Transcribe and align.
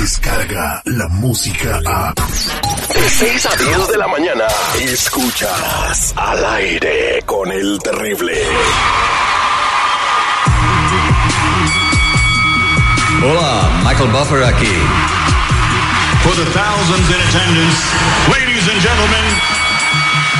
llega 0.00 0.82
la 0.86 1.08
música 1.08 1.80
a... 1.86 2.14
De 2.14 3.10
6 3.10 3.46
a 3.46 3.56
10 3.56 3.88
de 3.88 3.98
la 3.98 4.08
mañana, 4.08 4.46
escuchas 4.80 6.14
al 6.16 6.44
aire 6.44 7.22
con 7.26 7.52
el 7.52 7.78
terrible. 7.82 8.32
Hola, 13.22 13.70
Michael 13.84 14.10
Buffer 14.10 14.42
aquí. 14.44 14.76
For 16.22 16.34
the 16.34 16.46
thousands 16.52 17.08
in 17.10 17.20
attendance, 17.28 17.78
ladies 18.32 18.68
and 18.68 18.80
gentlemen, 18.80 19.24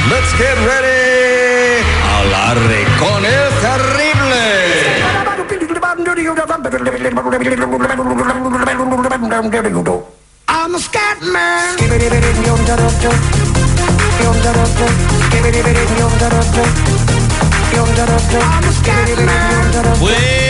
Let's 0.09 0.33
get 0.39 0.57
ready. 0.57 1.85
Al 2.17 2.35
aire 2.57 2.87
con 2.99 3.25
el 3.25 3.49
terrible. 3.61 4.10
I'm 10.49 10.75
a 10.75 10.79
scat 10.79 11.23
man. 11.23 11.79
I'm 18.43 18.65
a 18.65 18.73
scat 18.73 19.19
man. 19.25 19.71
Días, 20.01 20.50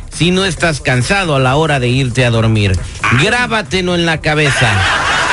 si 0.13 0.31
no 0.31 0.45
estás 0.45 0.81
cansado 0.81 1.35
a 1.35 1.39
la 1.39 1.55
hora 1.55 1.79
de 1.79 1.89
irte 1.89 2.25
a 2.25 2.31
dormir. 2.31 2.77
Grábatelo 3.21 3.95
en 3.95 4.05
la 4.05 4.21
cabeza. 4.21 4.69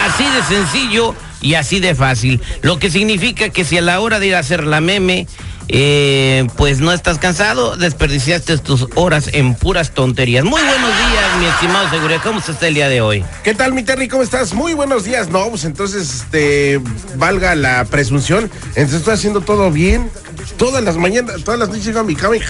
Así 0.06 0.24
de 0.24 0.42
sencillo 0.42 1.14
y 1.40 1.54
así 1.54 1.80
de 1.80 1.94
fácil. 1.94 2.40
Lo 2.62 2.78
que 2.78 2.90
significa 2.90 3.50
que 3.50 3.64
si 3.64 3.78
a 3.78 3.82
la 3.82 4.00
hora 4.00 4.18
de 4.18 4.28
ir 4.28 4.34
a 4.34 4.40
hacer 4.40 4.64
la 4.64 4.80
meme, 4.80 5.26
eh, 5.70 6.46
pues 6.56 6.80
no 6.80 6.92
estás 6.92 7.18
cansado, 7.18 7.76
desperdiciaste 7.76 8.56
tus 8.58 8.86
horas 8.94 9.28
en 9.32 9.54
puras 9.54 9.92
tonterías. 9.92 10.44
Muy 10.44 10.62
buenos 10.62 10.90
días, 10.90 11.38
mi 11.38 11.46
estimado 11.46 11.90
seguridad. 11.90 12.20
¿Cómo 12.22 12.40
está 12.40 12.68
el 12.68 12.74
día 12.74 12.88
de 12.88 13.02
hoy? 13.02 13.24
¿Qué 13.44 13.54
tal, 13.54 13.74
mi 13.74 13.82
Terry? 13.82 14.08
¿Cómo 14.08 14.22
estás? 14.22 14.54
Muy 14.54 14.72
buenos 14.72 15.04
días. 15.04 15.28
No, 15.28 15.46
pues 15.50 15.64
entonces, 15.64 16.22
este, 16.22 16.80
valga 17.16 17.54
la 17.54 17.84
presunción. 17.84 18.50
Entonces 18.68 18.94
estoy 19.00 19.14
haciendo 19.14 19.42
todo 19.42 19.70
bien. 19.70 20.10
Todas 20.56 20.82
las 20.82 20.96
mañanas, 20.96 21.42
todas 21.44 21.58
las 21.60 21.68
noches 21.68 21.84
llego 21.84 22.00
a 22.00 22.04
mi 22.04 22.16
cama 22.16 22.36
y 22.36 22.40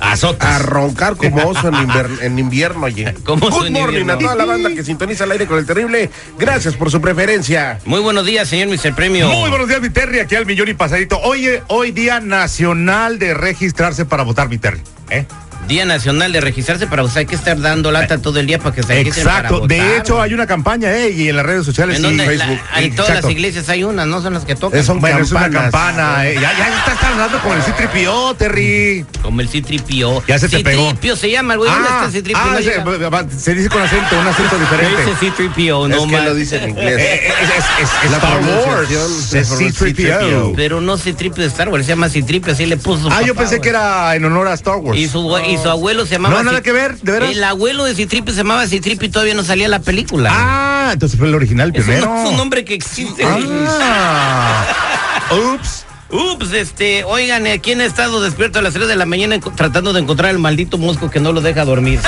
a 0.00 0.58
roncar 0.58 1.16
como 1.16 1.42
oso 1.48 1.68
en, 1.68 1.74
inver- 1.74 2.22
en 2.22 2.38
invierno, 2.38 2.86
oye. 2.86 3.14
Como 3.24 3.46
oso 3.46 3.58
Good 3.58 3.66
en 3.66 3.72
morning 3.74 4.00
invierno. 4.00 4.12
a 4.14 4.18
toda 4.18 4.34
la 4.34 4.44
banda 4.44 4.70
que 4.70 4.82
sintoniza 4.84 5.24
el 5.24 5.32
aire 5.32 5.46
con 5.46 5.58
el 5.58 5.66
terrible. 5.66 6.10
Gracias 6.38 6.74
por 6.74 6.90
su 6.90 7.00
preferencia. 7.00 7.78
Muy 7.84 8.00
buenos 8.00 8.26
días, 8.26 8.48
señor 8.48 8.68
Mr. 8.68 8.94
Premio. 8.94 9.28
Muy 9.28 9.50
buenos 9.50 9.68
días, 9.68 9.80
mi 9.80 9.90
Terry, 9.90 10.18
aquí 10.20 10.34
al 10.34 10.46
millón 10.46 10.68
y 10.68 10.74
pasadito. 10.74 11.18
Hoy, 11.20 11.48
hoy 11.68 11.92
día 11.92 12.20
nacional 12.20 13.18
de 13.18 13.34
registrarse 13.34 14.04
para 14.04 14.22
votar, 14.24 14.48
mi 14.48 14.58
Terry. 14.58 14.80
¿eh? 15.10 15.26
Día 15.68 15.84
Nacional 15.84 16.32
de 16.32 16.40
registrarse 16.40 16.86
para 16.86 17.02
usted. 17.02 17.20
Hay 17.20 17.26
que 17.26 17.34
estar 17.34 17.58
dando 17.60 17.90
lata 17.90 18.18
todo 18.18 18.38
el 18.40 18.46
día 18.46 18.58
para 18.58 18.74
que 18.74 18.82
se 18.82 18.88
registren 18.94 19.24
para 19.26 19.38
Exacto. 19.38 19.60
votar. 19.60 19.68
De 19.78 19.96
hecho, 19.96 20.20
hay 20.20 20.34
una 20.34 20.46
campaña, 20.46 20.90
¿eh? 20.96 21.10
Y 21.10 21.28
en 21.28 21.36
las 21.36 21.46
redes 21.46 21.64
sociales 21.64 21.98
¿En 22.02 22.14
y? 22.14 22.18
Facebook. 22.18 22.58
La- 22.72 22.82
en 22.82 22.94
todas 22.94 23.10
Exacto. 23.10 23.28
las 23.28 23.36
iglesias 23.36 23.68
hay 23.68 23.84
unas, 23.84 24.06
no 24.06 24.20
son 24.22 24.34
las 24.34 24.44
que 24.44 24.54
tocan. 24.54 24.78
Es 24.78 24.88
un- 24.88 25.00
Bueno, 25.00 25.18
es 25.20 25.30
una 25.30 25.50
campana, 25.50 26.26
¿eh? 26.26 26.34
Ya, 26.34 26.56
ya 26.58 26.68
estás 26.78 27.02
hablando 27.02 27.38
con 27.40 27.56
el 27.56 27.62
C-3PO, 27.62 28.34
Terry. 28.36 29.06
Como 29.22 29.40
el 29.40 29.48
Citripio. 29.48 30.22
Ya 30.26 30.38
se 30.38 30.48
te 30.48 30.60
pegó. 30.60 30.86
Citripio 30.90 31.16
se 31.16 31.30
llama, 31.30 31.54
el 31.54 31.58
güey. 31.60 31.70
¿Dónde 31.70 31.88
está 31.88 31.98
ah, 32.38 32.52
No 32.52 33.38
se, 33.38 33.54
dice 33.54 33.68
con 33.68 33.82
acento, 33.82 34.18
un 34.20 34.26
acento 34.26 34.58
diferente. 34.58 35.04
Dice 35.04 35.16
Citripio, 35.20 35.88
no 35.88 36.04
es 36.04 36.10
que 36.10 36.20
lo 36.22 36.34
dice 36.34 36.56
en 36.56 36.62
Eh, 36.64 36.68
inglés. 36.70 36.96
eh, 36.98 37.20
es, 37.42 37.48
es- 37.50 37.64
es- 37.82 38.04
es 38.04 38.10
La 38.10 38.16
Star 38.18 38.40
Wars. 38.40 39.32
Es 39.34 39.48
C-3PO. 39.48 40.52
Pero 40.56 40.80
no 40.80 40.96
Citripio 40.98 41.42
de 41.42 41.48
Star 41.48 41.68
Wars, 41.68 41.84
se 41.86 41.92
llama 41.92 42.08
Citripio, 42.08 42.52
así 42.52 42.66
le 42.66 42.76
puso. 42.76 43.02
su 43.02 43.10
Ah, 43.12 43.22
yo 43.22 43.34
pensé 43.34 43.60
que 43.60 43.68
era 43.68 44.14
en 44.16 44.24
honor 44.24 44.48
a 44.48 44.54
Star 44.54 44.76
Wars. 44.76 44.98
Y 44.98 45.08
su, 45.08 45.20
y 45.52 45.58
su 45.58 45.68
abuelo 45.68 46.04
se 46.06 46.12
llamaba. 46.12 46.36
No, 46.38 46.42
nada 46.44 46.62
que 46.62 46.72
ver, 46.72 46.96
¿de 47.00 47.12
veras? 47.12 47.30
El 47.30 47.44
abuelo 47.44 47.84
de 47.84 47.94
Citripio 47.94 48.32
se 48.32 48.38
llamaba 48.38 48.66
Citripio 48.66 49.08
y 49.08 49.10
todavía 49.10 49.34
no 49.34 49.44
salía 49.44 49.68
la 49.68 49.80
película. 49.80 50.30
Ah, 50.32 50.90
entonces 50.92 51.18
fue 51.18 51.28
el 51.28 51.34
original 51.34 51.72
primero. 51.72 52.14
es 52.22 52.28
un 52.30 52.36
nombre 52.36 52.64
que 52.64 52.74
existe. 52.74 53.22
Ah. 53.24 54.66
Ups. 55.54 55.84
Ups, 56.10 56.52
este, 56.52 57.04
oigan, 57.04 57.46
¿eh, 57.46 57.60
¿quién 57.60 57.80
ha 57.80 57.86
estado 57.86 58.20
despierto 58.20 58.58
a 58.58 58.62
las 58.62 58.74
3 58.74 58.86
de 58.86 58.96
la 58.96 59.06
mañana 59.06 59.40
tratando 59.56 59.94
de 59.94 60.00
encontrar 60.00 60.30
el 60.30 60.38
maldito 60.38 60.76
mosco 60.76 61.10
que 61.10 61.20
no 61.20 61.32
lo 61.32 61.40
deja 61.40 61.64
dormir? 61.64 62.00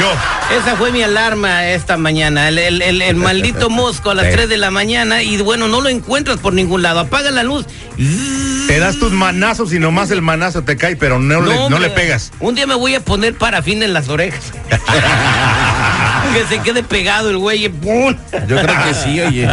Yo. 0.00 0.56
Esa 0.56 0.74
fue 0.76 0.90
mi 0.90 1.02
alarma 1.02 1.66
esta 1.68 1.98
mañana, 1.98 2.48
el, 2.48 2.56
el- 2.56 2.80
el- 2.80 3.02
el 3.02 3.16
maldito 3.16 3.68
mosco 3.68 4.08
a 4.10 4.14
las 4.14 4.26
Sí. 4.28 4.32
3 4.32 4.48
de 4.48 4.56
la 4.56 4.70
mañana 4.70 5.22
y 5.22 5.36
bueno, 5.42 5.68
no 5.68 5.82
lo 5.82 5.90
encuentras 5.90 6.38
por 6.38 6.54
ningún 6.54 6.80
lado, 6.80 7.00
apaga 7.00 7.30
la 7.30 7.42
luz. 7.42 7.66
Te 8.66 8.78
das 8.80 8.98
tus 8.98 9.12
manazos 9.12 9.72
y 9.72 9.78
nomás 9.78 10.10
el 10.10 10.22
manazo 10.22 10.62
te 10.64 10.76
cae, 10.76 10.96
pero 10.96 11.18
no, 11.18 11.40
le, 11.40 11.70
no 11.70 11.78
le 11.78 11.90
pegas. 11.90 12.32
Un 12.40 12.54
día 12.54 12.66
me 12.66 12.74
voy 12.74 12.94
a 12.94 13.00
poner 13.00 13.34
parafín 13.34 13.82
en 13.82 13.92
las 13.92 14.08
orejas. 14.08 14.52
que 16.36 16.46
se 16.46 16.62
quede 16.62 16.82
pegado 16.82 17.30
el 17.30 17.38
güey. 17.38 17.68
¡pum! 17.68 18.14
Yo 18.46 18.56
creo 18.60 18.84
que 18.84 18.94
sí, 18.94 19.20
oye. 19.20 19.48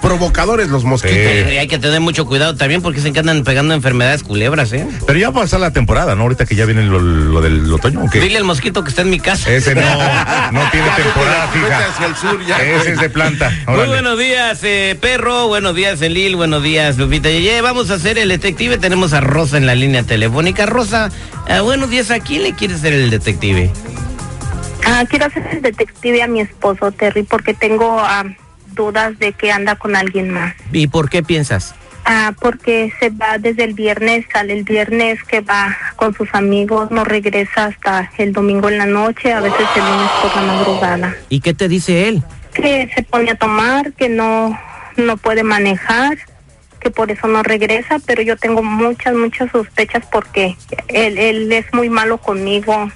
Provocadores 0.00 0.68
los 0.68 0.84
mosquitos. 0.84 1.16
Y 1.16 1.58
hay 1.58 1.66
que 1.68 1.78
tener 1.78 2.00
mucho 2.00 2.26
cuidado 2.26 2.56
también 2.56 2.82
porque 2.82 3.00
se 3.00 3.08
andan 3.18 3.44
pegando 3.44 3.74
enfermedades 3.74 4.22
culebras, 4.22 4.72
¿eh? 4.72 4.86
Pero 5.06 5.18
ya 5.18 5.30
va 5.30 5.40
a 5.40 5.44
pasar 5.44 5.60
la 5.60 5.70
temporada, 5.72 6.14
¿no? 6.14 6.22
Ahorita 6.22 6.46
que 6.46 6.54
ya 6.54 6.64
viene 6.64 6.82
lo, 6.82 6.98
lo 7.00 7.40
del 7.40 7.70
otoño, 7.72 8.04
¿o 8.04 8.10
qué? 8.10 8.20
Dile 8.20 8.38
al 8.38 8.44
mosquito 8.44 8.82
que 8.82 8.90
está 8.90 9.02
en 9.02 9.10
mi 9.10 9.20
casa. 9.20 9.50
Ese 9.50 9.74
no, 9.74 9.82
no 9.82 10.60
tiene 10.70 10.88
temporada 10.96 11.48
fija. 11.48 11.88
hacia 11.88 12.06
el 12.06 12.16
sur 12.16 12.46
ya. 12.46 12.62
Ese 12.62 12.92
es 12.92 13.00
de 13.00 13.10
planta. 13.10 13.52
Muy 13.66 13.86
buenos 13.86 14.18
días, 14.18 14.60
eh, 14.62 14.96
perro. 15.00 15.48
Buenos 15.48 15.74
días, 15.74 16.00
Elil. 16.00 16.36
Buenos 16.36 16.62
días, 16.62 16.96
Lupita 16.96 17.28
Yeye. 17.28 17.60
Vamos 17.60 17.90
a 17.90 17.94
hacer 17.94 18.18
el 18.18 18.28
detective. 18.28 18.78
Tenemos 18.78 19.12
a 19.12 19.20
Rosa 19.20 19.56
en 19.56 19.66
la 19.66 19.74
línea 19.74 20.02
telefónica. 20.02 20.66
Rosa, 20.66 21.10
eh, 21.48 21.60
buenos 21.60 21.90
días. 21.90 22.10
¿A 22.10 22.20
quién 22.20 22.42
le 22.42 22.54
quiere 22.54 22.78
ser 22.78 22.92
el 22.92 23.10
detective? 23.10 23.70
Ah, 24.86 25.04
quiero 25.08 25.26
hacer 25.26 25.46
el 25.52 25.62
detective 25.62 26.22
a 26.22 26.26
mi 26.26 26.40
esposo 26.40 26.92
Terry 26.92 27.22
porque 27.22 27.54
tengo 27.54 27.98
ah, 27.98 28.24
dudas 28.74 29.18
de 29.18 29.32
que 29.32 29.50
anda 29.50 29.76
con 29.76 29.96
alguien 29.96 30.30
más. 30.30 30.54
¿Y 30.72 30.86
por 30.88 31.08
qué 31.08 31.22
piensas? 31.22 31.74
Ah, 32.06 32.34
porque 32.38 32.92
se 33.00 33.08
va 33.08 33.38
desde 33.38 33.64
el 33.64 33.72
viernes, 33.72 34.26
sale 34.30 34.52
el 34.52 34.64
viernes 34.64 35.24
que 35.24 35.40
va 35.40 35.74
con 35.96 36.14
sus 36.14 36.28
amigos, 36.34 36.90
no 36.90 37.02
regresa 37.02 37.66
hasta 37.66 38.10
el 38.18 38.34
domingo 38.34 38.68
en 38.68 38.76
la 38.76 38.84
noche, 38.84 39.32
a 39.32 39.40
veces 39.40 39.66
el 39.74 39.82
lunes 39.82 40.10
por 40.20 40.36
la 40.36 40.42
madrugada. 40.42 41.16
¿Y 41.30 41.40
qué 41.40 41.54
te 41.54 41.66
dice 41.66 42.08
él? 42.08 42.22
Que 42.52 42.90
se 42.94 43.02
pone 43.04 43.30
a 43.30 43.36
tomar, 43.36 43.94
que 43.94 44.08
no 44.08 44.58
no 44.96 45.16
puede 45.16 45.42
manejar, 45.42 46.18
que 46.78 46.90
por 46.90 47.10
eso 47.10 47.26
no 47.26 47.42
regresa, 47.42 47.98
pero 48.04 48.22
yo 48.22 48.36
tengo 48.36 48.62
muchas 48.62 49.14
muchas 49.14 49.50
sospechas 49.50 50.04
porque 50.12 50.56
él 50.88 51.16
él 51.16 51.50
es 51.52 51.72
muy 51.72 51.88
malo 51.88 52.18
conmigo. 52.18 52.90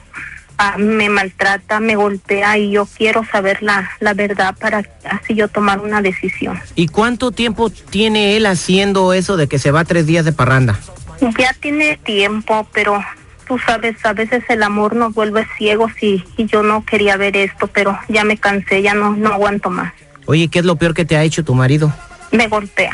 Me 0.77 1.09
maltrata, 1.09 1.81
me 1.81 1.97
golpea 1.97 2.59
y 2.59 2.73
yo 2.73 2.87
quiero 2.87 3.25
saber 3.25 3.63
la, 3.63 3.91
la 4.01 4.15
verdad 4.15 4.57
para 4.59 4.85
así 5.09 5.35
yo 5.35 5.49
tomar 5.49 5.81
una 5.81 6.03
decisión. 6.03 6.61
¿Y 6.75 6.89
cuánto 6.89 7.31
tiempo 7.31 7.71
tiene 7.71 8.37
él 8.37 8.47
haciendo 8.47 9.13
eso 9.13 9.37
de 9.37 9.47
que 9.47 9.59
se 9.59 9.71
va 9.71 9.85
tres 9.85 10.07
días 10.07 10.25
de 10.25 10.33
parranda? 10.33 10.79
Ya 11.21 11.53
tiene 11.61 11.99
tiempo, 12.05 12.67
pero 12.73 13.03
tú 13.47 13.59
sabes, 13.59 13.97
a 14.05 14.13
veces 14.13 14.45
el 14.49 14.63
amor 14.63 14.95
nos 14.95 15.15
vuelve 15.15 15.47
ciegos 15.57 15.93
y, 16.01 16.25
y 16.37 16.47
yo 16.47 16.63
no 16.63 16.85
quería 16.85 17.17
ver 17.17 17.37
esto, 17.37 17.67
pero 17.69 17.99
ya 18.09 18.25
me 18.25 18.37
cansé, 18.37 18.83
ya 18.83 18.95
no, 18.95 19.17
no 19.17 19.33
aguanto 19.33 19.71
más. 19.71 19.93
Oye, 20.27 20.49
¿qué 20.49 20.59
es 20.59 20.65
lo 20.65 20.77
peor 20.77 20.95
que 20.95 21.05
te 21.05 21.17
ha 21.17 21.25
hecho 21.25 21.45
tu 21.45 21.55
marido? 21.55 21.93
Me 22.31 22.49
golpea. 22.49 22.93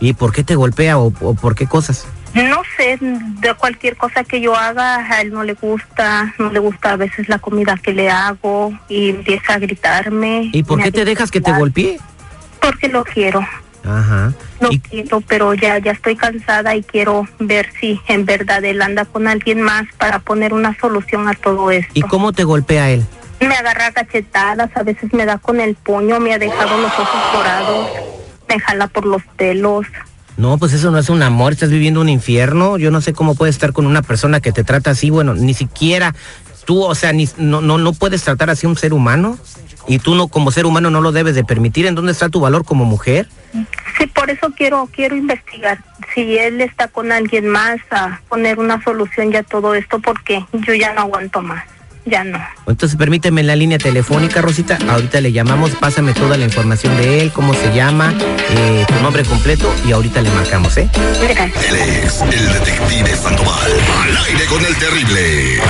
¿Y 0.00 0.14
por 0.14 0.32
qué 0.32 0.42
te 0.42 0.54
golpea 0.54 0.98
o, 0.98 1.12
o 1.20 1.34
por 1.34 1.54
qué 1.54 1.66
cosas? 1.66 2.06
No 2.34 2.62
sé, 2.76 2.98
de 3.00 3.54
cualquier 3.54 3.96
cosa 3.96 4.22
que 4.22 4.40
yo 4.40 4.54
haga, 4.54 4.96
a 4.96 5.20
él 5.20 5.32
no 5.32 5.42
le 5.42 5.54
gusta, 5.54 6.32
no 6.38 6.50
le 6.50 6.60
gusta 6.60 6.92
a 6.92 6.96
veces 6.96 7.28
la 7.28 7.38
comida 7.38 7.76
que 7.76 7.92
le 7.92 8.08
hago 8.08 8.72
y 8.88 9.10
empieza 9.10 9.54
a 9.54 9.58
gritarme. 9.58 10.50
¿Y 10.52 10.62
por 10.62 10.80
qué 10.80 10.92
te 10.92 11.04
dejas 11.04 11.30
que 11.30 11.40
te 11.40 11.52
golpee? 11.52 11.98
Porque 12.60 12.88
lo 12.88 13.04
quiero. 13.04 13.44
Ajá. 13.84 14.32
Lo 14.60 14.70
¿Y, 14.70 14.78
quiero, 14.78 15.22
pero 15.22 15.54
ya, 15.54 15.78
ya 15.78 15.92
estoy 15.92 16.14
cansada 16.14 16.76
y 16.76 16.82
quiero 16.82 17.26
ver 17.38 17.70
si 17.80 18.00
en 18.06 18.26
verdad 18.26 18.62
él 18.64 18.82
anda 18.82 19.06
con 19.06 19.26
alguien 19.26 19.62
más 19.62 19.86
para 19.98 20.18
poner 20.18 20.52
una 20.52 20.78
solución 20.78 21.26
a 21.28 21.34
todo 21.34 21.70
esto. 21.70 21.92
¿Y 21.94 22.02
cómo 22.02 22.32
te 22.32 22.44
golpea 22.44 22.90
él? 22.90 23.04
Me 23.40 23.54
agarra 23.54 23.90
cachetadas, 23.90 24.70
a 24.76 24.82
veces 24.82 25.12
me 25.14 25.24
da 25.24 25.38
con 25.38 25.60
el 25.60 25.74
puño, 25.74 26.20
me 26.20 26.34
ha 26.34 26.38
dejado 26.38 26.78
los 26.78 26.92
ojos 26.92 27.32
dorados, 27.32 27.88
me 28.48 28.60
jala 28.60 28.86
por 28.86 29.06
los 29.06 29.22
pelos. 29.36 29.86
No, 30.36 30.58
pues 30.58 30.72
eso 30.72 30.90
no 30.90 30.98
es 30.98 31.10
un 31.10 31.22
amor, 31.22 31.52
estás 31.52 31.70
viviendo 31.70 32.00
un 32.00 32.08
infierno. 32.08 32.78
Yo 32.78 32.90
no 32.90 33.00
sé 33.00 33.12
cómo 33.12 33.34
puedes 33.34 33.54
estar 33.54 33.72
con 33.72 33.86
una 33.86 34.02
persona 34.02 34.40
que 34.40 34.52
te 34.52 34.64
trata 34.64 34.90
así, 34.90 35.10
bueno, 35.10 35.34
ni 35.34 35.54
siquiera 35.54 36.14
tú, 36.64 36.82
o 36.82 36.94
sea, 36.94 37.12
ni, 37.12 37.28
no, 37.36 37.60
no, 37.60 37.78
no 37.78 37.92
puedes 37.92 38.22
tratar 38.22 38.48
así 38.50 38.66
a 38.66 38.70
un 38.70 38.76
ser 38.76 38.92
humano. 38.92 39.38
Y 39.88 39.98
tú 39.98 40.14
no, 40.14 40.28
como 40.28 40.50
ser 40.50 40.66
humano 40.66 40.90
no 40.90 41.00
lo 41.00 41.10
debes 41.10 41.34
de 41.34 41.42
permitir. 41.42 41.86
¿En 41.86 41.94
dónde 41.94 42.12
está 42.12 42.28
tu 42.28 42.40
valor 42.40 42.64
como 42.64 42.84
mujer? 42.84 43.28
Sí, 43.98 44.06
por 44.06 44.30
eso 44.30 44.52
quiero 44.56 44.88
quiero 44.94 45.16
investigar 45.16 45.82
si 46.14 46.38
él 46.38 46.60
está 46.60 46.86
con 46.88 47.10
alguien 47.10 47.48
más 47.48 47.80
a 47.90 48.20
poner 48.28 48.58
una 48.58 48.82
solución 48.84 49.32
ya 49.32 49.40
a 49.40 49.42
todo 49.42 49.74
esto 49.74 49.98
porque 49.98 50.44
yo 50.52 50.74
ya 50.74 50.92
no 50.94 51.00
aguanto 51.02 51.42
más. 51.42 51.64
Ya 52.04 52.24
no. 52.24 52.38
Entonces 52.66 52.96
permíteme 52.96 53.42
en 53.42 53.46
la 53.46 53.56
línea 53.56 53.78
telefónica, 53.78 54.40
Rosita. 54.40 54.78
Ahorita 54.88 55.20
le 55.20 55.32
llamamos, 55.32 55.72
pásame 55.72 56.12
toda 56.12 56.36
la 56.36 56.44
información 56.44 56.96
de 56.96 57.20
él, 57.20 57.32
cómo 57.32 57.54
se 57.54 57.74
llama, 57.74 58.14
eh, 58.50 58.84
tu 58.88 58.94
nombre 59.02 59.24
completo 59.24 59.72
y 59.86 59.92
ahorita 59.92 60.22
le 60.22 60.30
marcamos, 60.30 60.76
¿eh? 60.76 60.88
Él 61.22 61.76
es 61.76 62.20
el 62.22 62.52
detective 62.52 63.16
Sandoval. 63.16 63.70
Al 64.02 64.16
aire 64.26 64.44
con 64.46 64.64
el 64.64 64.76
terrible. 64.76 65.60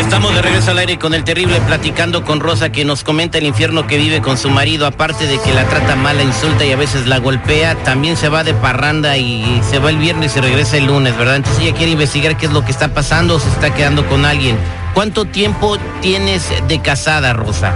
Estamos 0.00 0.34
de 0.34 0.40
regreso 0.40 0.70
al 0.70 0.78
aire 0.78 0.98
con 0.98 1.12
el 1.12 1.24
terrible 1.24 1.60
platicando 1.60 2.24
con 2.24 2.40
Rosa 2.40 2.72
que 2.72 2.86
nos 2.86 3.04
comenta 3.04 3.36
el 3.36 3.44
infierno 3.44 3.86
que 3.86 3.98
vive 3.98 4.22
con 4.22 4.38
su 4.38 4.48
marido, 4.48 4.86
aparte 4.86 5.26
de 5.26 5.38
que 5.38 5.52
la 5.52 5.64
trata 5.68 5.94
mal, 5.94 6.16
la 6.16 6.22
insulta 6.22 6.64
y 6.64 6.72
a 6.72 6.76
veces 6.76 7.06
la 7.06 7.18
golpea, 7.18 7.76
también 7.84 8.16
se 8.16 8.30
va 8.30 8.42
de 8.42 8.54
parranda 8.54 9.18
y 9.18 9.60
se 9.62 9.78
va 9.78 9.90
el 9.90 9.98
viernes 9.98 10.32
y 10.32 10.34
se 10.34 10.40
regresa 10.40 10.78
el 10.78 10.86
lunes, 10.86 11.16
¿verdad? 11.16 11.36
Entonces 11.36 11.62
ella 11.62 11.76
quiere 11.76 11.92
investigar 11.92 12.36
qué 12.38 12.46
es 12.46 12.52
lo 12.52 12.64
que 12.64 12.72
está 12.72 12.92
pasando 12.94 13.36
o 13.36 13.38
se 13.38 13.50
está 13.50 13.74
quedando 13.74 14.06
con 14.08 14.24
alguien. 14.24 14.56
¿Cuánto 14.94 15.26
tiempo 15.26 15.76
tienes 16.00 16.50
de 16.66 16.80
casada, 16.80 17.34
Rosa? 17.34 17.74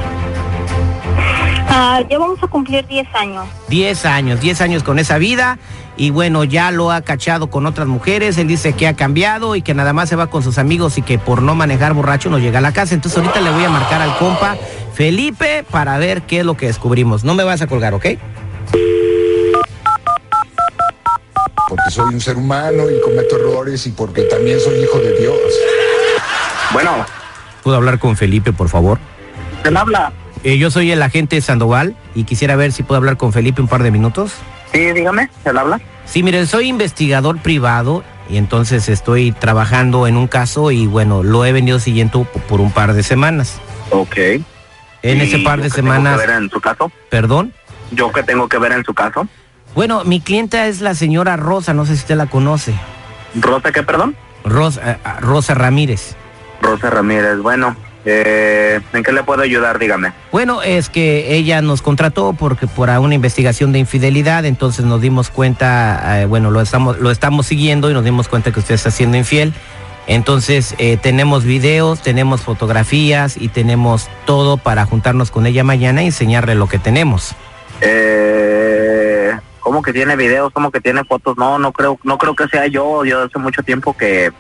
Ah, 1.76 2.00
ya 2.08 2.20
vamos 2.20 2.40
a 2.40 2.46
cumplir 2.46 2.86
10 2.86 3.08
años. 3.16 3.48
10 3.66 4.06
años, 4.06 4.40
10 4.40 4.60
años 4.60 4.84
con 4.84 5.00
esa 5.00 5.18
vida 5.18 5.58
y 5.96 6.10
bueno, 6.10 6.44
ya 6.44 6.70
lo 6.70 6.92
ha 6.92 7.00
cachado 7.00 7.48
con 7.48 7.66
otras 7.66 7.88
mujeres, 7.88 8.38
él 8.38 8.46
dice 8.46 8.74
que 8.74 8.86
ha 8.86 8.94
cambiado 8.94 9.56
y 9.56 9.62
que 9.62 9.74
nada 9.74 9.92
más 9.92 10.08
se 10.08 10.14
va 10.14 10.28
con 10.28 10.44
sus 10.44 10.58
amigos 10.58 10.98
y 10.98 11.02
que 11.02 11.18
por 11.18 11.42
no 11.42 11.56
manejar 11.56 11.92
borracho 11.92 12.30
no 12.30 12.38
llega 12.38 12.60
a 12.60 12.62
la 12.62 12.72
casa. 12.72 12.94
Entonces 12.94 13.18
ahorita 13.18 13.40
le 13.40 13.50
voy 13.50 13.64
a 13.64 13.70
marcar 13.70 14.00
al 14.00 14.16
compa 14.18 14.56
Felipe 14.92 15.64
para 15.68 15.98
ver 15.98 16.22
qué 16.22 16.40
es 16.40 16.46
lo 16.46 16.56
que 16.56 16.66
descubrimos. 16.66 17.24
No 17.24 17.34
me 17.34 17.42
vas 17.42 17.60
a 17.60 17.66
colgar, 17.66 17.92
¿ok? 17.92 18.06
Porque 21.68 21.90
soy 21.90 22.14
un 22.14 22.20
ser 22.20 22.36
humano 22.36 22.84
y 22.88 23.00
cometo 23.00 23.34
errores 23.34 23.84
y 23.88 23.90
porque 23.90 24.22
también 24.22 24.60
soy 24.60 24.78
hijo 24.78 24.98
de 25.00 25.18
Dios. 25.18 25.38
Bueno, 26.72 27.04
¿Puedo 27.64 27.78
hablar 27.78 27.98
con 27.98 28.16
Felipe, 28.16 28.52
por 28.52 28.68
favor? 28.68 29.00
¿quién 29.62 29.76
habla? 29.76 30.12
Eh, 30.44 30.58
yo 30.58 30.70
soy 30.70 30.90
el 30.92 31.02
agente 31.02 31.40
Sandoval 31.40 31.96
y 32.14 32.24
quisiera 32.24 32.54
ver 32.54 32.72
si 32.72 32.82
puedo 32.82 32.98
hablar 32.98 33.16
con 33.16 33.32
Felipe 33.32 33.62
un 33.62 33.68
par 33.68 33.82
de 33.82 33.90
minutos. 33.90 34.32
Sí, 34.72 34.78
dígame, 34.92 35.28
¿quién 35.42 35.56
habla? 35.56 35.80
Sí, 36.04 36.22
miren, 36.22 36.46
soy 36.46 36.68
investigador 36.68 37.38
privado 37.38 38.04
y 38.28 38.36
entonces 38.36 38.88
estoy 38.88 39.32
trabajando 39.32 40.06
en 40.06 40.16
un 40.16 40.26
caso 40.26 40.70
y 40.70 40.86
bueno, 40.86 41.22
lo 41.22 41.44
he 41.46 41.52
venido 41.52 41.78
siguiendo 41.80 42.24
por 42.24 42.60
un 42.60 42.70
par 42.70 42.92
de 42.92 43.02
semanas. 43.02 43.58
Ok. 43.90 44.16
En 45.02 45.18
¿Y 45.18 45.20
ese 45.22 45.38
par 45.38 45.58
de 45.62 45.68
qué 45.68 45.76
semanas, 45.76 46.20
que 46.20 46.26
ver 46.26 46.36
en 46.36 46.50
su 46.50 46.60
caso? 46.60 46.90
perdón. 47.10 47.52
¿Yo 47.90 48.12
qué 48.12 48.22
tengo 48.22 48.48
que 48.48 48.58
ver 48.58 48.72
en 48.72 48.84
su 48.84 48.92
caso? 48.94 49.26
Bueno, 49.74 50.04
mi 50.04 50.20
clienta 50.20 50.66
es 50.66 50.80
la 50.80 50.94
señora 50.94 51.36
Rosa, 51.36 51.72
no 51.74 51.84
sé 51.86 51.94
si 51.94 52.00
usted 52.00 52.16
la 52.16 52.26
conoce. 52.26 52.74
¿Rosa 53.34 53.72
qué, 53.72 53.82
perdón? 53.82 54.14
Rosa, 54.44 54.92
eh, 54.92 54.98
ah, 55.04 55.18
Rosa 55.20 55.54
Ramírez. 55.54 56.16
Rosa 56.60 56.90
Ramírez, 56.90 57.38
bueno, 57.38 57.76
eh, 58.04 58.80
¿en 58.92 59.02
qué 59.02 59.12
le 59.12 59.22
puedo 59.22 59.42
ayudar? 59.42 59.78
Dígame. 59.78 60.12
Bueno, 60.30 60.62
es 60.62 60.88
que 60.88 61.34
ella 61.34 61.62
nos 61.62 61.82
contrató 61.82 62.34
porque 62.34 62.66
por 62.66 62.90
una 62.90 63.14
investigación 63.14 63.72
de 63.72 63.78
infidelidad, 63.78 64.44
entonces 64.44 64.84
nos 64.84 65.00
dimos 65.00 65.30
cuenta, 65.30 66.20
eh, 66.20 66.26
bueno, 66.26 66.50
lo 66.50 66.60
estamos, 66.60 66.98
lo 66.98 67.10
estamos 67.10 67.46
siguiendo 67.46 67.90
y 67.90 67.94
nos 67.94 68.04
dimos 68.04 68.28
cuenta 68.28 68.52
que 68.52 68.60
usted 68.60 68.74
está 68.74 68.90
siendo 68.90 69.16
infiel. 69.16 69.54
Entonces 70.06 70.74
eh, 70.78 70.98
tenemos 70.98 71.44
videos, 71.44 72.02
tenemos 72.02 72.42
fotografías 72.42 73.36
y 73.38 73.48
tenemos 73.48 74.08
todo 74.26 74.58
para 74.58 74.84
juntarnos 74.84 75.30
con 75.30 75.46
ella 75.46 75.64
mañana 75.64 76.02
y 76.02 76.06
enseñarle 76.06 76.54
lo 76.54 76.68
que 76.68 76.78
tenemos. 76.78 77.34
Eh, 77.80 79.32
¿Cómo 79.60 79.80
que 79.80 79.94
tiene 79.94 80.14
videos? 80.14 80.52
¿Cómo 80.52 80.70
que 80.70 80.80
tiene 80.80 81.04
fotos? 81.04 81.38
No, 81.38 81.58
no 81.58 81.72
creo, 81.72 81.98
no 82.02 82.18
creo 82.18 82.36
que 82.36 82.48
sea 82.48 82.66
yo. 82.66 83.04
Yo 83.06 83.22
hace 83.22 83.38
mucho 83.38 83.62
tiempo 83.62 83.96
que 83.96 84.30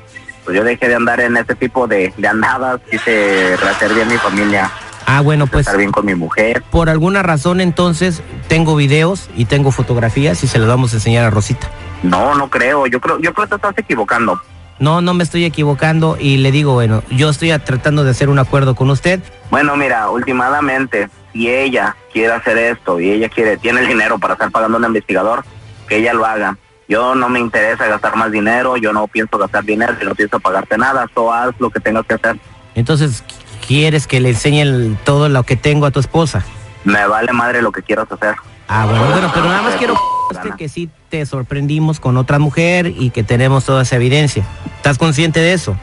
pues 0.44 0.56
yo 0.56 0.64
dejé 0.64 0.88
de 0.88 0.94
andar 0.94 1.20
en 1.20 1.36
ese 1.36 1.54
tipo 1.54 1.86
de, 1.86 2.12
de 2.16 2.28
andadas. 2.28 2.80
Quise 2.90 3.56
rehacer 3.56 3.92
bien 3.94 4.08
mi 4.08 4.16
familia, 4.18 4.70
Ah, 5.06 5.20
bueno, 5.20 5.46
pues 5.46 5.66
estar 5.66 5.76
bien 5.76 5.92
con 5.92 6.06
mi 6.06 6.14
mujer. 6.14 6.62
por 6.70 6.88
alguna 6.88 7.22
razón 7.22 7.60
entonces 7.60 8.22
tengo 8.48 8.74
videos 8.74 9.28
y 9.36 9.44
tengo 9.44 9.70
fotografías 9.70 10.42
y 10.44 10.46
se 10.46 10.58
los 10.58 10.66
vamos 10.66 10.92
a 10.94 10.96
enseñar 10.96 11.24
a 11.24 11.30
Rosita. 11.30 11.68
No, 12.02 12.34
no 12.34 12.48
creo. 12.48 12.86
Yo 12.86 13.00
creo, 13.00 13.18
yo 13.20 13.34
creo 13.34 13.44
que 13.46 13.50
te 13.50 13.56
estás 13.56 13.74
equivocando. 13.76 14.40
No, 14.78 15.02
no 15.02 15.12
me 15.14 15.22
estoy 15.22 15.44
equivocando 15.44 16.16
y 16.18 16.38
le 16.38 16.50
digo, 16.50 16.72
bueno, 16.72 17.02
yo 17.10 17.28
estoy 17.30 17.50
tratando 17.58 18.02
de 18.02 18.10
hacer 18.12 18.28
un 18.30 18.38
acuerdo 18.38 18.74
con 18.74 18.90
usted. 18.90 19.20
Bueno, 19.50 19.76
mira, 19.76 20.08
últimamente, 20.10 21.08
si 21.32 21.48
ella 21.50 21.94
quiere 22.12 22.32
hacer 22.32 22.56
esto 22.58 22.98
y 22.98 23.10
ella 23.10 23.28
quiere, 23.28 23.56
tiene 23.58 23.80
el 23.80 23.86
dinero 23.88 24.18
para 24.18 24.34
estar 24.34 24.50
pagando 24.50 24.76
a 24.76 24.80
un 24.80 24.86
investigador, 24.86 25.44
que 25.86 25.98
ella 25.98 26.12
lo 26.14 26.24
haga. 26.26 26.56
Yo 26.88 27.14
no 27.14 27.28
me 27.28 27.40
interesa 27.40 27.86
gastar 27.86 28.14
más 28.16 28.30
dinero, 28.30 28.76
yo 28.76 28.92
no 28.92 29.06
pienso 29.08 29.38
gastar 29.38 29.64
dinero, 29.64 29.94
yo 30.00 30.08
no 30.08 30.14
pienso 30.14 30.38
pagarte 30.40 30.76
nada, 30.76 31.06
so 31.14 31.32
haz 31.32 31.54
lo 31.58 31.70
que 31.70 31.80
tengas 31.80 32.04
que 32.06 32.14
hacer. 32.14 32.36
Entonces, 32.74 33.24
¿quieres 33.66 34.06
que 34.06 34.20
le 34.20 34.30
enseñe 34.30 34.60
el- 34.62 34.96
todo 35.04 35.28
lo 35.28 35.42
que 35.44 35.56
tengo 35.56 35.86
a 35.86 35.90
tu 35.90 36.00
esposa? 36.00 36.44
Me 36.84 37.06
vale 37.06 37.32
madre 37.32 37.62
lo 37.62 37.72
que 37.72 37.82
quieras 37.82 38.06
hacer. 38.10 38.34
Ah, 38.68 38.84
bueno, 38.86 39.04
bueno, 39.06 39.30
pero 39.32 39.46
nada 39.46 39.62
más 39.62 39.74
quiero 39.76 39.94
que, 40.58 40.68
sí 40.68 40.90
te 41.08 41.24
sorprendimos 41.26 42.00
con 42.00 42.16
otra 42.16 42.38
mujer 42.38 42.86
y 42.88 43.10
que 43.10 43.22
tenemos 43.22 43.64
toda 43.64 43.82
esa 43.82 43.96
evidencia. 43.96 44.44
¿Estás 44.76 44.98
consciente 44.98 45.40
de 45.40 45.52
eso? 45.54 45.76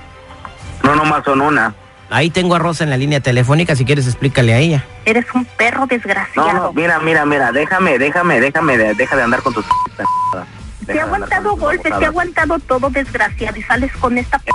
No 0.84 0.96
nomás 0.96 1.24
son 1.24 1.42
una. 1.42 1.74
Ahí 2.10 2.30
tengo 2.30 2.56
a 2.56 2.60
Rosa 2.60 2.84
en 2.84 2.90
la 2.90 2.98
línea 2.98 3.22
telefónica, 3.22 3.76
si 3.76 3.86
quieres 3.86 4.06
explícale 4.06 4.54
a 4.54 4.58
ella. 4.58 4.84
Eres 5.06 5.26
un 5.34 5.46
perro 5.46 5.88
desgraciado. 5.88 6.52
no, 6.54 6.74
mira, 6.74 7.00
mira, 7.00 7.26
mira, 7.26 7.52
déjame, 7.52 7.98
déjame, 7.98 8.40
déjame, 8.42 8.78
de- 8.78 8.94
deja 8.96 9.16
de 9.16 9.24
andar 9.24 9.42
con 9.42 9.54
tus. 9.54 9.66
te 10.94 11.00
andar 11.02 11.16
aguantado 11.16 11.56
golpes, 11.56 11.84
te 11.84 11.90
babosadas. 11.90 12.10
aguantado 12.10 12.60
todo 12.60 12.90
desgraciado 12.90 13.58
y 13.58 13.64
sales 13.64 13.92
con 13.98 14.18
esta 14.18 14.40
p 14.40 14.52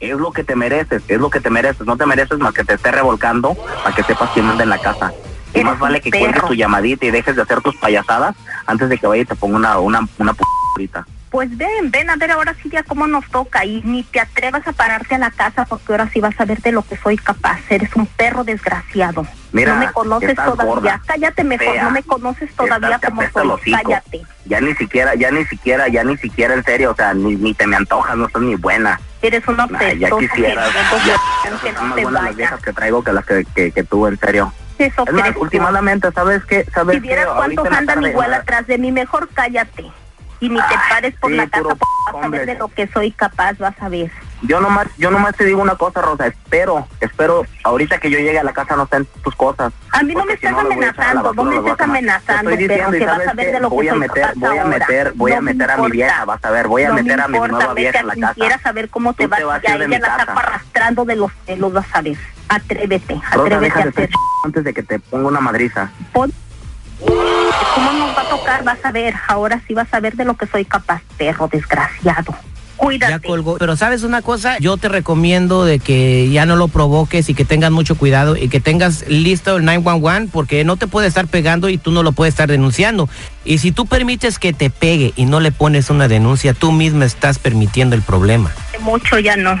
Es 0.00 0.16
lo 0.16 0.32
que 0.32 0.44
te 0.44 0.56
mereces, 0.56 1.02
es 1.08 1.18
lo 1.18 1.30
que 1.30 1.40
te 1.40 1.50
mereces. 1.50 1.86
No 1.86 1.96
te 1.96 2.06
mereces 2.06 2.38
más 2.38 2.52
que 2.52 2.64
te 2.64 2.74
esté 2.74 2.90
revolcando 2.90 3.54
para 3.82 3.94
que 3.94 4.02
sepas 4.02 4.30
quién 4.34 4.46
manda 4.46 4.62
en 4.64 4.70
la 4.70 4.78
casa. 4.78 5.12
Y 5.54 5.64
más 5.64 5.78
vale 5.78 6.00
que 6.00 6.10
perro. 6.10 6.48
tu 6.48 6.54
llamadita 6.54 7.06
y 7.06 7.10
dejes 7.10 7.34
de 7.34 7.42
hacer 7.42 7.62
tus 7.62 7.76
payasadas 7.76 8.36
antes 8.66 8.88
de 8.88 8.98
que 8.98 9.06
vaya 9.06 9.22
y 9.22 9.24
te 9.24 9.34
ponga 9.34 9.56
una, 9.56 9.78
una, 9.78 10.06
una 10.18 10.34
p 10.34 10.42
ahorita. 10.74 11.06
Pues 11.30 11.54
ven, 11.56 11.90
ven 11.90 12.08
a 12.08 12.16
ver 12.16 12.30
ahora 12.30 12.54
sí 12.62 12.70
ya 12.70 12.82
cómo 12.82 13.06
nos 13.06 13.26
toca 13.28 13.64
y 13.64 13.82
ni 13.82 14.04
te 14.04 14.20
atrevas 14.20 14.66
a 14.66 14.72
pararte 14.72 15.16
a 15.16 15.18
la 15.18 15.30
casa 15.30 15.64
porque 15.64 15.92
ahora 15.92 16.08
sí 16.12 16.20
vas 16.20 16.38
a 16.40 16.44
ver 16.44 16.60
de 16.62 16.72
lo 16.72 16.82
que 16.82 16.96
soy 16.96 17.16
capaz. 17.16 17.58
Eres 17.68 17.94
un 17.96 18.06
perro 18.06 18.44
desgraciado. 18.44 19.26
Mira, 19.52 19.74
no 19.74 19.80
me 19.80 19.92
conoces 19.92 20.36
todavía. 20.36 20.64
gorda, 20.64 21.02
Cállate 21.06 21.44
mejor, 21.44 21.72
fea, 21.72 21.82
no 21.84 21.90
me 21.90 22.02
conoces 22.02 22.52
todavía 22.54 22.98
como 22.98 23.22
soy. 23.30 23.72
Cállate. 23.72 24.22
Ya 24.44 24.60
ni 24.60 24.74
siquiera, 24.74 25.14
ya 25.14 25.30
ni 25.30 25.44
siquiera, 25.46 25.88
ya 25.88 26.04
ni 26.04 26.16
siquiera 26.16 26.54
en 26.54 26.62
serio, 26.64 26.92
o 26.92 26.94
sea, 26.94 27.12
ni, 27.14 27.34
ni 27.34 27.54
te 27.54 27.66
me 27.66 27.76
antojas, 27.76 28.16
no 28.16 28.26
estás 28.26 28.42
ni 28.42 28.54
buena. 28.54 29.00
Eres 29.22 29.46
una 29.48 29.68
Ay, 29.78 29.98
ya 29.98 30.10
quisieras, 30.10 30.70
que 31.62 31.72
no 31.72 31.94
te 31.94 32.02
buenas 32.02 32.22
las 32.22 32.36
viejas 32.36 32.62
que 32.62 32.72
traigo 32.72 33.02
que 33.02 33.12
las 33.12 33.26
que, 33.26 33.44
que, 33.54 33.72
que 33.72 33.82
tú, 33.82 34.06
en 34.06 34.18
serio. 34.18 34.52
Eso 34.78 35.04
Es 35.06 35.12
más, 35.12 35.30
últimamente, 35.36 36.12
¿sabes 36.12 36.44
qué? 36.44 36.64
¿Sabes 36.72 36.96
Si 36.96 37.00
vieras 37.00 37.28
cuántos 37.34 37.66
andan 37.66 38.04
igual 38.04 38.34
atrás 38.34 38.66
de 38.66 38.78
mí, 38.78 38.92
mejor 38.92 39.28
cállate. 39.32 39.86
Y 40.40 40.48
ni 40.50 40.56
te 40.60 40.74
pares 40.90 41.14
por 41.20 41.30
sí, 41.30 41.36
la 41.36 41.46
casa 41.48 41.68
vas 42.12 42.24
a 42.24 42.28
ver 42.28 42.46
de 42.46 42.54
lo 42.56 42.68
que 42.68 42.86
soy 42.88 43.10
capaz, 43.12 43.56
vas 43.58 43.74
a 43.80 43.88
ver. 43.88 44.10
Yo 44.42 44.60
nomás, 44.60 44.86
yo 44.98 45.10
nomás 45.10 45.34
te 45.34 45.44
digo 45.46 45.62
una 45.62 45.76
cosa, 45.76 46.02
Rosa, 46.02 46.26
espero, 46.26 46.86
espero, 47.00 47.46
ahorita 47.64 47.98
que 47.98 48.10
yo 48.10 48.18
llegue 48.18 48.38
a 48.38 48.44
la 48.44 48.52
casa 48.52 48.76
no 48.76 48.82
estén 48.82 49.06
tus 49.24 49.34
cosas. 49.34 49.72
A 49.92 50.02
mí 50.02 50.12
no 50.14 50.26
me 50.26 50.36
si 50.36 50.46
estás 50.46 50.52
no, 50.52 50.68
voy 50.68 50.84
a 50.84 50.90
a 50.90 50.92
la 51.14 51.20
amenazando, 51.20 51.32
no 51.34 51.44
me 51.44 51.58
voy 51.58 51.70
a 51.70 51.76
quemar. 51.76 51.96
amenazando, 51.96 52.50
estoy 52.50 52.68
pero 52.68 52.74
diciendo, 52.90 52.96
y 52.96 53.00
que 53.00 53.06
vas 53.06 53.14
¿sabes 53.16 53.28
a 53.28 53.32
ver 53.32 53.52
de 53.52 53.60
lo 53.60 53.70
que 53.70 53.74
voy 53.76 53.88
a 53.88 53.90
soy 53.92 54.00
meter, 54.00 54.22
capaz 54.22 54.34
voy 54.36 54.58
a 54.58 54.64
meter, 54.64 55.12
voy 55.14 55.32
a 55.32 55.36
No 55.36 55.42
me 55.42 55.52
meter 55.54 55.70
a 55.70 55.76
mi 55.78 55.90
vieja, 55.90 56.24
vas 56.26 56.44
a 56.44 56.50
ver, 56.50 56.68
voy 56.68 56.82
a 56.82 56.88
No 56.88 56.94
meter 56.94 57.16
me 57.16 57.22
a 57.22 57.28
mi 57.28 57.38
nueva 57.38 57.74
vieja 57.74 58.00
en 58.00 58.06
la 58.08 58.14
casa. 58.14 58.58
saber 58.62 58.88
cómo 58.90 59.14
te 59.14 59.24
Tú 59.24 59.30
vas 59.30 59.38
te 59.38 59.44
vas 59.46 59.62
y 59.64 59.66
a 59.68 59.70
a 59.72 59.76
ella 59.76 59.88
la 59.88 60.00
casa. 60.00 60.26
saco 60.26 60.38
arrastrando 60.38 61.04
de 61.06 61.16
los 61.16 61.32
pelos, 61.46 61.72
vas 61.72 61.86
a 61.94 62.02
ver. 62.02 62.18
Atrévete, 62.48 63.14
Rosa, 63.14 63.26
atrévete 63.40 63.64
deja 63.64 63.80
a 63.80 63.88
hacer. 63.88 64.10
antes 64.44 64.64
de 64.64 64.74
que 64.74 64.82
te 64.82 64.98
ponga 65.00 65.28
una 65.28 65.40
madriza. 65.40 65.90
Pon- 66.12 66.32
¿Cómo 67.74 67.92
nos 67.92 68.16
va 68.16 68.22
a 68.22 68.28
tocar? 68.28 68.64
Vas 68.64 68.78
a 68.84 68.92
ver, 68.92 69.14
ahora 69.28 69.60
sí 69.66 69.74
vas 69.74 69.88
a 69.92 70.00
ver 70.00 70.16
de 70.16 70.24
lo 70.24 70.34
que 70.36 70.46
soy 70.46 70.64
capaz, 70.64 71.02
perro 71.18 71.48
desgraciado. 71.50 72.32
Ya 72.78 72.82
Cuídate. 72.82 73.26
colgó. 73.26 73.56
Pero 73.56 73.74
sabes 73.74 74.02
una 74.02 74.20
cosa, 74.20 74.58
yo 74.58 74.76
te 74.76 74.90
recomiendo 74.90 75.64
de 75.64 75.78
que 75.78 76.28
ya 76.30 76.44
no 76.44 76.56
lo 76.56 76.68
provoques 76.68 77.28
y 77.30 77.34
que 77.34 77.46
tengas 77.46 77.70
mucho 77.70 77.96
cuidado 77.96 78.36
y 78.36 78.48
que 78.50 78.60
tengas 78.60 79.08
listo 79.08 79.56
el 79.56 79.64
911 79.64 80.28
porque 80.30 80.62
no 80.62 80.76
te 80.76 80.86
puede 80.86 81.08
estar 81.08 81.26
pegando 81.26 81.70
y 81.70 81.78
tú 81.78 81.90
no 81.90 82.02
lo 82.02 82.12
puedes 82.12 82.34
estar 82.34 82.50
denunciando. 82.50 83.08
Y 83.46 83.58
si 83.58 83.72
tú 83.72 83.86
permites 83.86 84.38
que 84.38 84.52
te 84.52 84.68
pegue 84.68 85.14
y 85.16 85.24
no 85.24 85.40
le 85.40 85.52
pones 85.52 85.88
una 85.88 86.06
denuncia, 86.06 86.52
tú 86.52 86.70
misma 86.70 87.06
estás 87.06 87.38
permitiendo 87.38 87.96
el 87.96 88.02
problema. 88.02 88.50
Mucho 88.80 89.18
ya 89.18 89.36
no. 89.36 89.52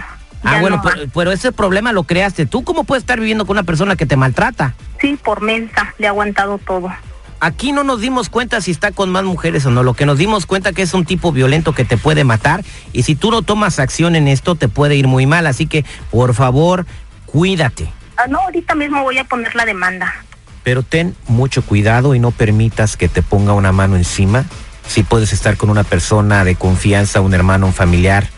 Ah, 0.44 0.52
Ya 0.56 0.60
bueno, 0.60 0.76
no 0.76 0.82
pero, 0.82 1.02
pero 1.14 1.32
ese 1.32 1.52
problema 1.52 1.92
lo 1.92 2.04
creaste. 2.04 2.44
¿Tú 2.44 2.64
cómo 2.64 2.84
puedes 2.84 3.02
estar 3.02 3.18
viviendo 3.18 3.46
con 3.46 3.54
una 3.54 3.62
persona 3.62 3.96
que 3.96 4.04
te 4.04 4.16
maltrata? 4.16 4.74
Sí, 5.00 5.18
por 5.24 5.40
mensa, 5.40 5.94
le 5.96 6.04
he 6.04 6.08
aguantado 6.08 6.58
todo. 6.58 6.92
Aquí 7.40 7.72
no 7.72 7.84
nos 7.84 8.00
dimos 8.00 8.28
cuenta 8.30 8.60
si 8.60 8.70
está 8.70 8.92
con 8.92 9.10
más 9.10 9.24
mujeres 9.24 9.66
o 9.66 9.70
no. 9.70 9.82
Lo 9.82 9.94
que 9.94 10.06
nos 10.06 10.18
dimos 10.18 10.46
cuenta 10.46 10.72
que 10.72 10.82
es 10.82 10.94
un 10.94 11.04
tipo 11.04 11.32
violento 11.32 11.74
que 11.74 11.84
te 11.84 11.96
puede 11.96 12.24
matar 12.24 12.64
y 12.92 13.02
si 13.02 13.14
tú 13.14 13.30
no 13.30 13.42
tomas 13.42 13.78
acción 13.78 14.16
en 14.16 14.28
esto 14.28 14.54
te 14.54 14.68
puede 14.68 14.96
ir 14.96 15.06
muy 15.06 15.26
mal. 15.26 15.46
Así 15.46 15.66
que, 15.66 15.84
por 16.10 16.34
favor, 16.34 16.86
cuídate. 17.26 17.92
Ah, 18.16 18.26
no, 18.28 18.40
ahorita 18.40 18.74
mismo 18.74 19.02
voy 19.02 19.18
a 19.18 19.24
poner 19.24 19.54
la 19.54 19.66
demanda. 19.66 20.14
Pero 20.62 20.82
ten 20.82 21.14
mucho 21.28 21.62
cuidado 21.62 22.14
y 22.14 22.18
no 22.18 22.30
permitas 22.30 22.96
que 22.96 23.08
te 23.08 23.22
ponga 23.22 23.52
una 23.52 23.72
mano 23.72 23.96
encima. 23.96 24.44
Si 24.88 25.02
puedes 25.02 25.32
estar 25.32 25.56
con 25.56 25.70
una 25.70 25.84
persona 25.84 26.44
de 26.44 26.54
confianza, 26.54 27.20
un 27.20 27.34
hermano, 27.34 27.66
un 27.66 27.74
familiar, 27.74 28.28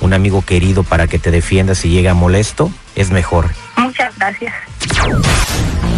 un 0.00 0.14
amigo 0.14 0.42
querido 0.42 0.82
para 0.82 1.06
que 1.06 1.18
te 1.18 1.30
defienda 1.30 1.74
si 1.74 1.90
llega 1.90 2.14
molesto, 2.14 2.70
es 2.94 3.10
mejor. 3.10 3.50
Muchas 3.76 4.16
gracias. 4.16 4.54